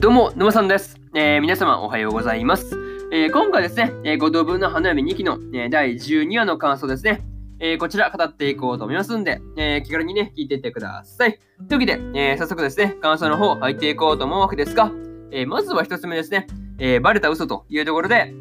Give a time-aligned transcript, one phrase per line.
[0.00, 0.98] どうも、沼さんです。
[1.12, 2.74] えー皆様おはようございます。
[3.12, 7.20] えー今回ですね、えー、五等分の花嫁2期の、え第12話の感想ですね。
[7.58, 11.38] えこちら語っていこうと思いますんで、え気軽にね、聞いていってください。
[11.68, 14.90] というわけで、え早速ですね、感想の方入っていこうと思うわけですが、
[15.32, 16.46] えまずは一つ目ですね、
[16.78, 18.32] えバレた嘘というところで、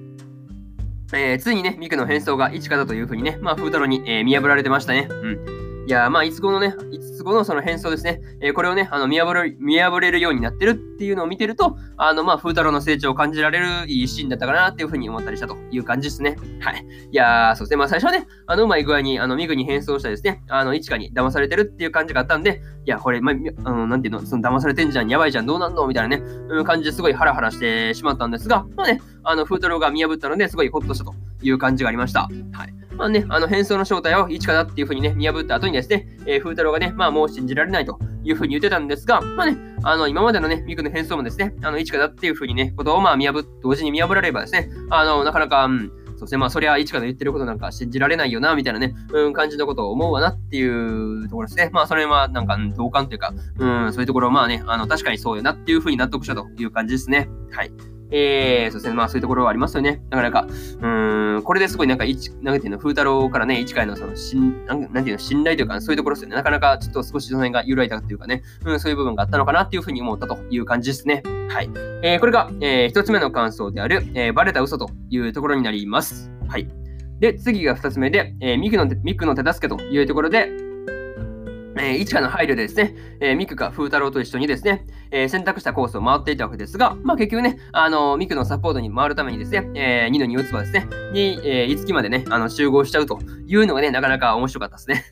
[1.14, 5.10] えついにね、ミクの変装が一かだというふうにね、まあ、風太郎に、え見破られてましたね。
[5.12, 5.69] うん。
[5.90, 16.36] いや、まあ、いつごのね、いつごのその変装ですね、えーこれをね、あの見破る見破れるようになってるっていうのを見てると、あの、まあ、風太郎の成長を感じられるいいシーンだったかなっていうふうに思ったりしたという感じですね。
[16.60, 16.86] はい。
[17.12, 32.30] いやー、そうですね、まあ、最初はね、あの、うまい具合に、あの、ミクに変装したですね、あの、一かに騙されてるっていう感じがあったんで、いや、これ、まあ、あの、なんていうの、その騙されてんじゃん、やばいじゃん、どうなんのみたいなね、うん、感じですごいハラハラしてしまったんですが、まあね、あの、風太郎が見破ったので、すごいホッとしたという感じがありました。
[32.52, 32.79] はい。
[33.00, 51.70] まあね、あの変装の正体を一かだっていうふうにね、見破った後にですね、えー風太郎がね、まあもう信じられないというふうに言ってたんですが、まあね、あの今までのね、ミクの変装もですね、あの一かだっていうふうにね、ことをまあ見破、同時に見破られればですね、あの、なかなか、うん、そうですね、まあそりゃ一かの言ってることなんか信じられないよな、みたいなね、うん、感じのことを思うわなっていうところですね。
[51.72, 57.30] まあそれはなんか、うん同感というか、うん、そういうところをまあね、あの確かにそうよなっていうふうに納得したという感じですね。
[57.52, 57.72] はい。
[58.12, 60.02] えー、そうですね、まあそういうところはありますよね。
[60.10, 60.48] なかなか、
[60.82, 60.88] う
[61.40, 66.36] ん、これですごいなんか、一なんていうの、風太郎からね、一回のその、しんなんていうの、信頼というか、そういうところですよね。
[66.36, 71.24] なかなかちょっと少しその辺が揺らいだというかね、うん、そういう部分があったのかなっていうふうに思ったという感じですね。
[71.50, 71.70] はい。
[72.04, 76.32] えー、これが、えー、一つ目の感想である、えー、バレた嘘というところになります。
[76.48, 76.68] はい。
[77.20, 80.69] で、次が二つ目で、えー、ミクの、ミクの手助けというところで、
[81.80, 95.06] えー、一花の配慮でですね、えーミクが風太郎と一緒にですね、えー選択したコースを回っていたわけですが、まあ結局ね、あのミクのサポートに回るためにですね、えー、2の2打つばですね、に、えー、いつきまでね、あの集合しちゃうというのがね、なかなか面白かったですね。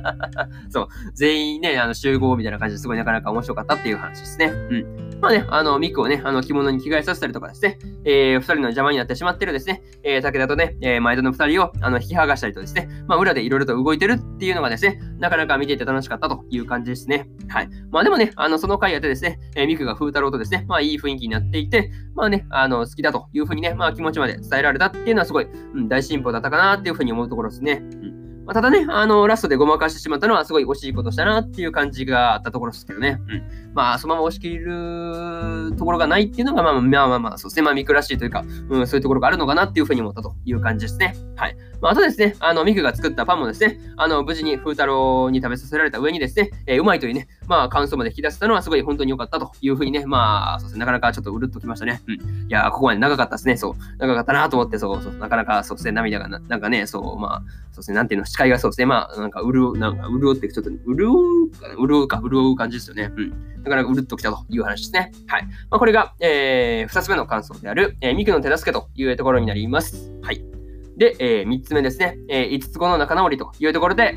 [0.70, 4.46] そう、全員ね、あの集合みたいな感じですごいなかなか面白かったっていう話ですね。
[4.46, 5.11] うん。
[5.22, 17.28] まあね、あの、ミクをね、あの、着物に着替えさせたりとかですね、えー、二人の邪魔になってしまってるですね、えー、武田とね、えー、前田の二人を、あの、引き剥がしたりとですね、まあ、裏でいろいろと動いてるっていうのがですね、なかなか見ていて楽しかったという感じですね。
[17.46, 17.68] はい。
[17.92, 27.80] まあでもね、あの、その回やってですね、えー、ミクが風太郎とですね、まあ、いい雰囲気になっていて、まあね、あの、好きだというふうにね、まあ、気持ちまで伝えられたっていうのはすごい、うん、大進歩だったかなっていうふうに思うところですね。
[27.80, 28.11] うん。
[28.44, 33.20] まあ、ただね、あの、ラストでごまかしてしまったのはすごい惜しいことしたなっていう感じがあったところですけどね。
[33.28, 33.72] うん。
[33.74, 37.62] まあ、そのまま押し切るところがないっていうのが、まあまあまあまあ、そうですね。
[37.62, 41.14] まあ、ミクらしいというか、うん、そういうところがあるのかなっていうふうに思ったという感じですね。
[41.36, 41.56] はい。
[41.82, 52.00] まあ、あとですね、あの、ミクが作ったパンもですね、あの、無事に風太郎に食べさせられた上にですね、えーうまいというね、まあ、感想まで引き出せたのはすごい本当に良かったというふうにね、まあ、そうですね、なかなかちょっとうるっときましたね。
[52.06, 52.14] うん。
[52.14, 53.56] いや、ここまで長かったですね。
[53.56, 53.74] そう。
[53.98, 61.10] 長かったなと思って、そう、そうなかなか、そうですね、涙がな、なんかね、そう、まあ、そうですね、なんていうの、視界がそうですね、まあ、なんか、潤う、なんか、潤って、ちょっと、潤
[61.46, 63.10] うかな、潤うか、潤う感じですよね。
[63.16, 63.30] うん。
[63.64, 65.12] なかなかうるっときたという話ですね。
[65.26, 65.44] はい。
[65.70, 70.12] まあ、これが、えー、二つ目の感想である、えー、ミクの手助けというところになります。
[70.22, 70.51] はい。
[70.96, 74.14] で、えー、三つ目ですね、えー、五つ子の仲直りというところで、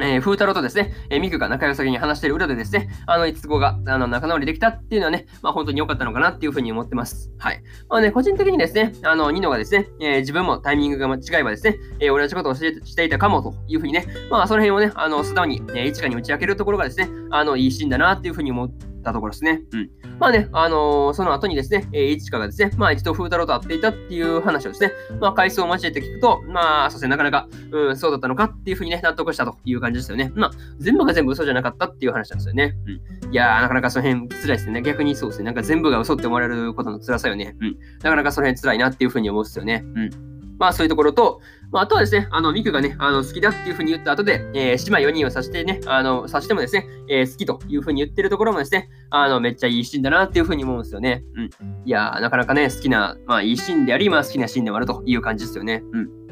[0.00, 7.30] えー、風太郎とですね、えー、ミクが仲良さげに話している裏でですね、あの、五つ子があの仲直りできたっていうのはね、まあ本当に良かったのかなっていうふうに思ってます。
[7.38, 7.62] はい。
[7.88, 19.62] まあね、個人的にですね、あの、ニノがですね、えー自分もタイミングが間違えばですね、えー同じことをしていたかもというふうにね、まあその辺をね、あの、素直に、えー、一かに打ち明けるところがですね、あの、いいシーンだなっていうふうに思ってたところですね。
[19.72, 19.90] うん。
[20.18, 30.32] まあね、あのーその後にですね、えー、いちかがですね、まあ一度風太郎と会っていたっていう話をですね、まあ回数を交えて聞くと、まあ、そうですね、なかなか、うん、そうだったのかっていうふうにね、納得したという感じですよね。
[30.34, 32.74] まあ、全部が全部嘘じゃなかったっていう話なんですよね。
[33.22, 33.32] うん。
[33.32, 34.82] いやー、なかなかその辺辛いですね。
[34.82, 37.56] 逆にそうですね、なんか全部が嘘って思われることの辛さよね。
[37.60, 37.76] うん。
[38.02, 39.82] なかなかその辺辛いなっていうふうに思うんですよね。
[39.94, 40.31] うん。
[40.62, 41.40] まあそういうところと、
[41.72, 51.24] まあ、あとはですね、あの、ミクがね、あの、好きだっていうふうに言った後で、えー、姉妹4人を指してね、あの、指してもですね、えー好きというふうに言ってるところもですね、あの、めっちゃいいシーンだなっていうふうに思うんですよね。
[51.34, 51.50] うん。
[51.84, 55.82] いやー、なかなかね、好きな、まあいいシーンであり、まあ好きなシーンでもあるという感じですよね。
[55.92, 56.22] うん。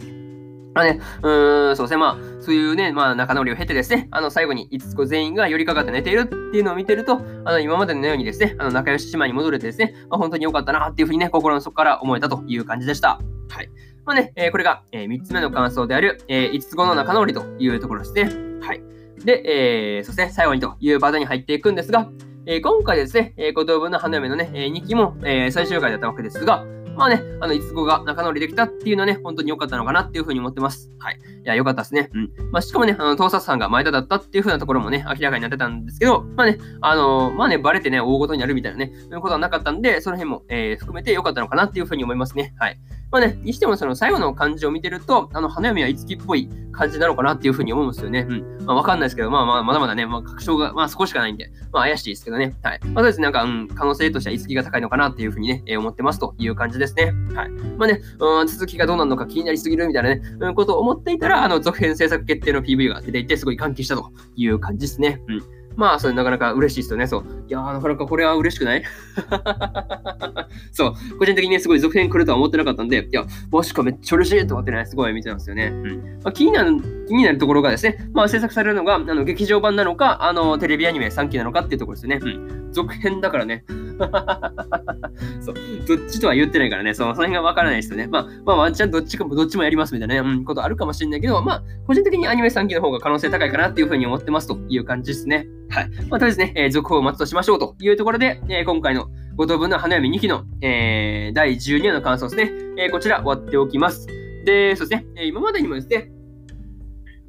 [0.74, 13.20] まあね、うーん、そうですね、まあ、そういうね、まあ、仲直りを経てですね、あの、最後に5つ子全員が寄りかかって寝ているっていうのを見てると、あの、今までのようにですね、あの、仲良し姉妹に戻れてですね、まあ、本当に良かったなっていうふうにね、心の底から思えたという感じでした。
[13.48, 13.70] はい。
[14.04, 18.30] まあね、えーこれが、え3つ目の感想である、え5つ子の仲直りというところですね。
[18.60, 18.82] はい。
[19.24, 22.10] で、えー、そして最後にというパートに入っていくんですが、
[22.46, 26.64] えー今回ですね、えー、五等分の花嫁のね、え2期も、えー最終回だったわけですが、
[27.00, 30.90] まあね、あの、いつ子が仲直りできたっていうのはね、本当に良かったのかなっていうふうに思ってます。
[30.98, 31.18] はい。
[31.18, 32.10] いや、良かったですね。
[32.12, 32.30] うん。
[32.52, 42.54] まあ、しかもね、あの、盗撮さんが前田だったっていうふうなところもね、明らかになってたんですけど、まあね、あのまあね、バレてね、大事になるみたいなね、そういうことはなかったんで、その辺も、えー含めて良かったのかなっていうふうに思いますね。
[42.58, 42.78] はい。
[43.10, 48.26] まあね、にしてもその最後の感じを見てると、あの、花嫁はいつきっぽい感じなのかなっていうふうに思うんですよね。
[48.28, 48.64] うん。
[48.64, 52.56] まあわかんないですけど、まあまあ、まだまだね、まあ確証が、まあ少しかないんで、まあ怪しいですけどね。
[52.62, 52.80] はい。
[52.84, 57.12] まあそうですね、なんか、うん、可能性としてはいつきが高いのかなっていうふうにね、えー、思ってますという感じですね。
[57.34, 57.50] はい。
[57.78, 65.20] まあね、うん、続きがどうなるのか気になりすぎるみたいなね、うん、ことを思っていたら、あの、続編制作決定の PV が出ていて、すごい歓喜したという感じですね。
[65.28, 65.59] うん。
[65.76, 67.06] まあ、それなかなか嬉しいですよね。
[67.06, 67.24] そう。
[67.48, 68.82] いやー、なかなかこれは嬉しくない？
[70.72, 71.18] そう。
[71.18, 75.66] 個人的にね、すごい続編来るとは思ってなかったんで、いや、もしかめっちゃ嬉しいと思ってね、すごい見てたんですよね。
[75.72, 76.02] うん。
[76.22, 82.20] まあ、気になる、気になるところがですね、まあ、制作されるのが、あの、劇場版なのか、あの、テレビアニメ3期なのかっていうところですよね。
[82.22, 82.26] う
[82.68, 82.72] ん。
[82.72, 83.64] 続編だからね。
[85.40, 85.54] そう。
[85.86, 88.06] どっちとは言ってないからね、そのその辺がわからないですよね。
[88.06, 95.46] まあ、まあ、ワンチャンどっちかもどっちもやりますみたいなね、うん、ことあるかもしれないけど、まあ、個人的にアニメ3期の方が可能性高いかなっていうふうに思ってますという感じですね。
[95.68, 95.90] はい。
[96.08, 102.52] まあ、とりあえずね、えー、続報を待つとしましょうというところで、えー、今回の5等分の花嫁2期の、えー、第12話の感想ですね。
[102.78, 104.06] えー、こちら終わっておきます。
[104.44, 106.10] で、そうですね、えー、今までにもですね、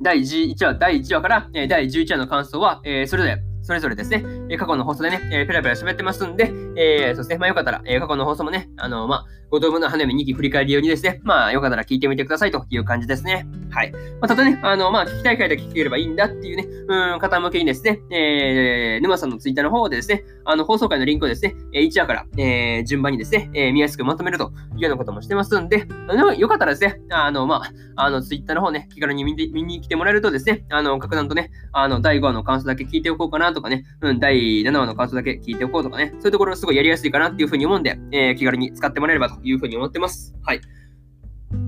[0.01, 13.45] 第11話、第1話から、えー、第11話の感想は、えー、それぞれそれぞれですね、え過去の放送でね、えー、ペラペラ喋ってますんで、えー、そうですね、まあよかったら、え、過去の放送もね、あの、まあ、5等分の花嫁2期振り返りようにですね、まあよかったら聞いてみてくださいという感じですね。
[13.71, 13.91] はい。
[13.91, 25.87] まあ、ただね、あの、まあ、聞きたい回だけ聞ければいいんだっていうね、うん、方向けにですね、えー、沼さんのツイッターの方でですね、あの、放送回のリンクをですね、え1話から、え、順番にですね、え、見やすくまとめるというようなこともしてますんで、
[26.37, 40.35] よかったらですね、あの、まあ、あの、ツイッターの方ね、気軽に見見に来てもらえるとですね、あの、格段とね、あの、第5話の感想だけ聞いておこうかなとかね、うん、第7話の感想だけ聞いておこうとかね、そういうところすごいやりやすいかなっていうふうに思うんで、えー、気軽に使ってもらえればというふうに思ってます。
[40.43, 40.61] はい。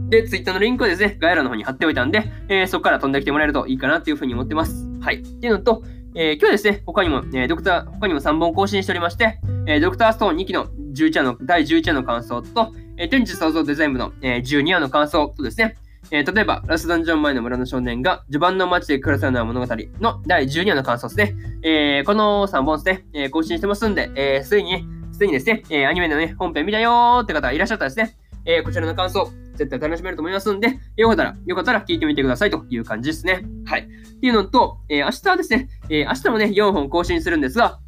[0.09, 4.87] で、Twitter のリンクをですね、概要欄の方に貼っておいたんで、えー、そこから飛んできてもらえるといいかなっていうふうに思ってます。
[5.01, 5.15] はい。
[5.17, 5.83] っていうのと、
[6.15, 15.75] えー、今日はですね、他にも、えー、ドクター、他にも3本更新しておりまして、えー、ドクターストーン2期の11話の、第11話の感想と、えー、天地創造デザイン部の、えー、12話の感想とですね、
[16.13, 21.35] えー、例えば、ラスダンジョン前の村の少年が序盤の街で暮らすような物語の第12話の感想ですね。
[21.63, 28.15] えー、この3本ですね、えー、更新してますんで、えー、すでにね、すでにですね、え、アニメのね、本編見たよーって方いらっしゃったらですね、
[28.45, 33.43] え、こちらの感想、絶対楽しめると思いますんで、よかったら、よかったら聞いてみてくださいという感じですね。
[33.65, 33.81] はい。
[33.81, 33.85] っ
[34.19, 37.79] ていうのと、え、明日はですね、え、明日もね、4本更新するんですが、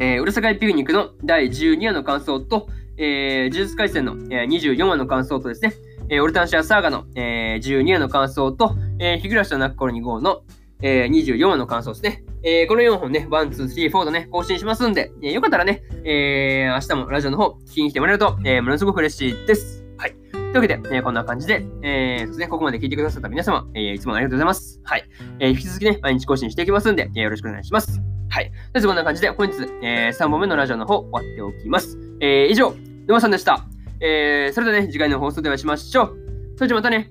[0.00, 5.72] えー、うるさかいピクニックの第12話の感想と、えー、呪術廻戦の、えー、24話の感想とですね、
[6.10, 10.42] えー、オルタンシアサーガの、えー、12話の感想と、えー、日暮らしと泣く頃に号の、
[10.80, 12.24] えー、24話の感想ですね。
[12.42, 19.84] えー、この4本ね、1、2、3、4とね、更新しますんで、えー、よかったらね、えー、明日もラジオの方聞きに来てもらえると、えー、ものすごく嬉しいです。
[19.98, 20.14] はい。
[20.32, 24.80] というわけで、えー、こんな感じで、えー、そですね、ここまで聞いてくださった皆様、えー、いつもありがとうございます。
[24.84, 25.04] はい。
[25.40, 28.00] えー、引き続きね、毎日更新していきますんで、えー、よろしくお願いします。
[28.30, 28.44] はい。
[28.46, 31.98] とりあえずこんな感じで、本日、えー、3本目のラジオの方、終わっておきます。
[32.20, 32.74] えー、以上、
[33.08, 33.66] 沼さんでした。
[34.00, 36.16] えー、それではね、次回の放送でお会いしましょう。
[36.56, 37.10] それじゃまたね。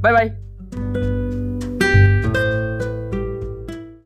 [0.00, 1.11] バイバイ。